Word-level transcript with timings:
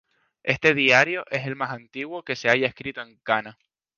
Este 0.41 0.73
diario 0.73 1.25
es 1.29 1.45
el 1.45 1.55
más 1.55 1.69
antiguo 1.69 2.23
que 2.23 2.35
se 2.35 2.49
haya 2.49 2.65
escrito 2.65 3.03
en 3.03 3.17
kana. 3.19 3.59